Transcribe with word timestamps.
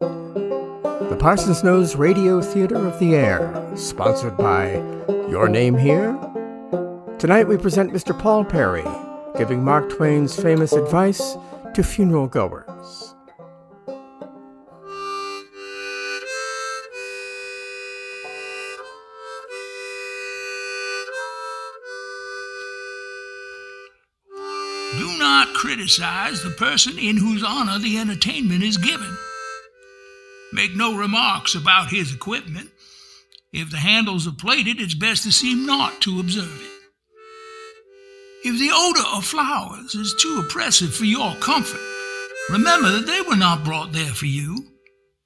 The 0.00 1.16
Parsons 1.18 1.64
Nose 1.64 1.96
Radio 1.96 2.40
Theater 2.40 2.86
of 2.86 3.00
the 3.00 3.16
Air, 3.16 3.72
sponsored 3.74 4.36
by 4.36 4.74
Your 5.28 5.48
Name 5.48 5.76
Here. 5.76 6.16
Tonight 7.18 7.48
we 7.48 7.56
present 7.56 7.92
Mr. 7.92 8.16
Paul 8.16 8.44
Perry, 8.44 8.84
giving 9.36 9.64
Mark 9.64 9.90
Twain's 9.90 10.40
famous 10.40 10.72
advice 10.72 11.36
to 11.74 11.82
funeral 11.82 12.28
goers. 12.28 13.14
Do 24.96 25.18
not 25.18 25.52
criticize 25.54 26.44
the 26.44 26.54
person 26.56 26.96
in 26.98 27.16
whose 27.16 27.42
honor 27.42 27.80
the 27.80 27.98
entertainment 27.98 28.62
is 28.62 28.76
given. 28.76 29.16
Make 30.52 30.74
no 30.74 30.96
remarks 30.96 31.54
about 31.54 31.90
his 31.90 32.14
equipment. 32.14 32.70
If 33.52 33.70
the 33.70 33.78
handles 33.78 34.26
are 34.26 34.32
plated, 34.32 34.80
it's 34.80 34.94
best 34.94 35.22
to 35.24 35.32
seem 35.32 35.66
not 35.66 36.00
to 36.02 36.20
observe 36.20 36.60
it. 36.60 36.70
If 38.44 38.58
the 38.58 38.70
odor 38.72 39.16
of 39.16 39.24
flowers 39.24 39.94
is 39.94 40.14
too 40.14 40.42
oppressive 40.44 40.94
for 40.94 41.04
your 41.04 41.34
comfort, 41.36 41.80
remember 42.50 42.90
that 42.92 43.06
they 43.06 43.20
were 43.20 43.36
not 43.36 43.64
brought 43.64 43.92
there 43.92 44.14
for 44.14 44.26
you, 44.26 44.66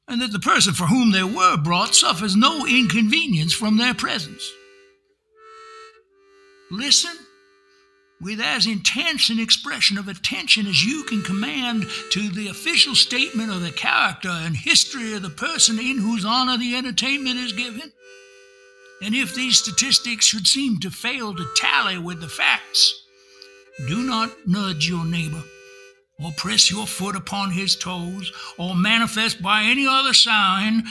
and 0.08 0.20
that 0.20 0.32
the 0.32 0.38
person 0.38 0.72
for 0.72 0.86
whom 0.86 1.12
they 1.12 1.22
were 1.22 1.56
brought 1.56 1.94
suffers 1.94 2.34
no 2.34 2.66
inconvenience 2.66 3.52
from 3.52 3.76
their 3.76 3.94
presence. 3.94 4.50
Listen 6.70 7.16
with 8.22 8.40
as 8.40 8.66
intense 8.66 9.30
an 9.30 9.40
expression 9.40 9.98
of 9.98 10.06
attention 10.06 10.66
as 10.66 10.84
you 10.84 11.02
can 11.04 11.22
command 11.22 11.84
to 12.12 12.28
the 12.30 12.46
official 12.48 12.94
statement 12.94 13.50
of 13.50 13.60
the 13.60 13.72
character 13.72 14.28
and 14.30 14.56
history 14.56 15.12
of 15.14 15.22
the 15.22 15.30
person 15.30 15.76
in 15.78 15.98
whose 15.98 16.24
honor 16.24 16.56
the 16.56 16.76
entertainment 16.76 17.36
is 17.36 17.52
given. 17.52 17.92
And 19.02 19.12
if 19.12 19.34
these 19.34 19.58
statistics 19.58 20.24
should 20.24 20.46
seem 20.46 20.78
to 20.80 20.90
fail 20.90 21.34
to 21.34 21.46
tally 21.56 21.98
with 21.98 22.20
the 22.20 22.28
facts, 22.28 22.94
do 23.88 24.04
not 24.04 24.30
nudge 24.46 24.88
your 24.88 25.04
neighbor, 25.04 25.42
or 26.22 26.30
press 26.36 26.70
your 26.70 26.86
foot 26.86 27.16
upon 27.16 27.50
his 27.50 27.74
toes, 27.74 28.30
or 28.56 28.76
manifest 28.76 29.42
by 29.42 29.64
any 29.64 29.88
other 29.88 30.14
sign 30.14 30.84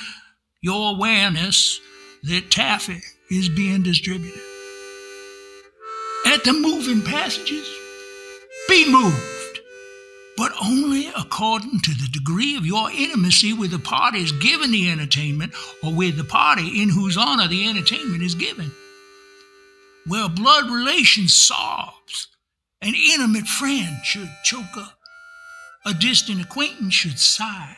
your 0.61 0.95
awareness 0.95 1.79
that 2.23 2.51
taffy 2.51 2.99
is 3.29 3.47
being 3.47 3.83
distributed. 3.83 4.50
At 6.31 6.45
the 6.45 6.53
moving 6.53 7.01
passages, 7.01 7.69
be 8.69 8.89
moved, 8.89 9.59
but 10.37 10.53
only 10.63 11.09
according 11.09 11.81
to 11.81 11.91
the 11.91 12.07
degree 12.07 12.55
of 12.55 12.65
your 12.65 12.89
intimacy 12.89 13.51
with 13.51 13.71
the 13.71 13.79
parties 13.79 14.31
giving 14.31 14.71
the 14.71 14.89
entertainment 14.89 15.53
or 15.83 15.93
with 15.93 16.15
the 16.15 16.23
party 16.23 16.81
in 16.81 16.87
whose 16.87 17.17
honor 17.17 17.49
the 17.49 17.67
entertainment 17.67 18.23
is 18.23 18.33
given. 18.33 18.71
Where 20.07 20.29
blood 20.29 20.71
relations 20.71 21.35
sobs, 21.35 22.29
an 22.81 22.93
intimate 22.95 23.47
friend 23.47 23.97
should 24.05 24.29
choke 24.45 24.77
up, 24.77 24.97
a 25.85 25.93
distant 25.93 26.41
acquaintance 26.41 26.93
should 26.93 27.19
sigh, 27.19 27.75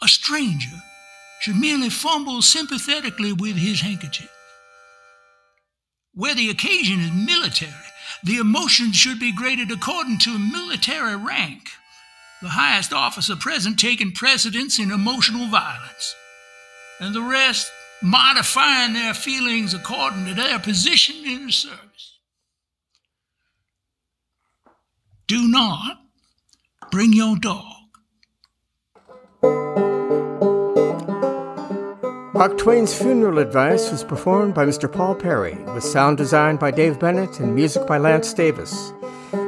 a 0.00 0.06
stranger 0.06 0.80
should 1.40 1.56
merely 1.56 1.90
fumble 1.90 2.40
sympathetically 2.40 3.32
with 3.32 3.56
his 3.56 3.80
handkerchief. 3.80 4.30
Where 6.14 6.34
the 6.34 6.50
occasion 6.50 7.00
is 7.00 7.10
military, 7.12 7.72
the 8.22 8.36
emotions 8.36 8.96
should 8.96 9.18
be 9.18 9.32
graded 9.32 9.70
according 9.70 10.18
to 10.20 10.38
military 10.38 11.16
rank, 11.16 11.62
the 12.40 12.50
highest 12.50 12.92
officer 12.92 13.34
present 13.36 13.78
taking 13.78 14.12
precedence 14.12 14.78
in 14.78 14.92
emotional 14.92 15.48
violence, 15.48 16.14
and 17.00 17.14
the 17.14 17.20
rest 17.20 17.70
modifying 18.02 18.92
their 18.92 19.14
feelings 19.14 19.74
according 19.74 20.26
to 20.26 20.34
their 20.34 20.58
position 20.58 21.16
in 21.24 21.46
the 21.46 21.52
service. 21.52 22.18
Do 25.26 25.48
not 25.48 25.98
bring 26.90 27.12
your 27.12 27.36
dog. 27.36 27.64
Mark 32.34 32.58
Twain's 32.58 32.92
funeral 32.92 33.38
advice 33.38 33.92
was 33.92 34.02
performed 34.02 34.54
by 34.54 34.66
Mr. 34.66 34.90
Paul 34.90 35.14
Perry, 35.14 35.54
with 35.72 35.84
sound 35.84 36.18
design 36.18 36.56
by 36.56 36.72
Dave 36.72 36.98
Bennett 36.98 37.38
and 37.38 37.54
music 37.54 37.86
by 37.86 37.96
Lance 37.96 38.32
Davis. 38.34 38.92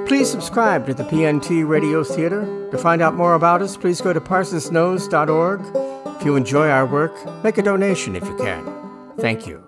Please 0.06 0.30
subscribe 0.30 0.86
to 0.86 0.94
the 0.94 1.02
PNT 1.02 1.66
Radio 1.66 2.04
Theater. 2.04 2.46
To 2.70 2.78
find 2.78 3.02
out 3.02 3.16
more 3.16 3.34
about 3.34 3.60
us, 3.60 3.76
please 3.76 4.00
go 4.00 4.12
to 4.12 4.20
parsonsnose.org. 4.20 5.62
If 6.16 6.24
you 6.24 6.36
enjoy 6.36 6.68
our 6.68 6.86
work, 6.86 7.12
make 7.42 7.58
a 7.58 7.62
donation 7.62 8.14
if 8.14 8.24
you 8.24 8.36
can. 8.36 8.64
Thank 9.18 9.48
you. 9.48 9.65